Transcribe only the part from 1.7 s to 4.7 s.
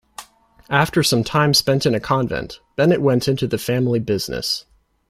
in a convent, Bennett went into the family business.